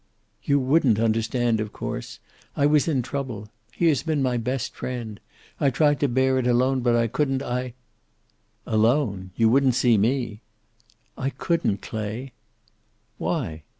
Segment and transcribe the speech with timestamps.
[0.43, 2.17] "You wouldn't understand, of course.
[2.57, 3.49] I was in trouble.
[3.71, 5.19] He has been my best friend.
[5.59, 7.43] I tried to bear it alone, but I couldn't.
[7.43, 7.75] I"
[8.79, 9.29] "Alone!
[9.35, 10.41] You wouldn't see me."
[11.19, 12.31] "I couldn't, Clay."
[13.19, 13.61] "Why?"